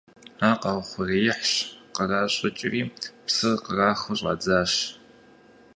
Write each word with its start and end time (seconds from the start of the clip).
Ар 0.49 0.55
къаухъуреихьщ, 0.61 1.51
къращӏыкӏри, 1.95 2.81
псыр 3.25 3.55
кърахыу 3.65 4.17
щӏадзащ. 4.19 4.73